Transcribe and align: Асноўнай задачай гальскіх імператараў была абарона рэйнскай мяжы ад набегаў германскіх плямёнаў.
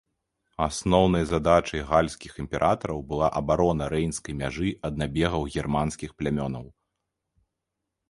Асноўнай 0.67 1.25
задачай 1.31 1.83
гальскіх 1.91 2.31
імператараў 2.45 2.99
была 3.13 3.27
абарона 3.43 3.93
рэйнскай 3.95 4.33
мяжы 4.43 4.69
ад 4.91 5.01
набегаў 5.05 5.49
германскіх 5.61 6.09
плямёнаў. 6.23 6.65